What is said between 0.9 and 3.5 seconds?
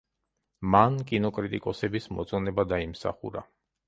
კინოკრიტიკოსების მოწონება დაიმსახურა.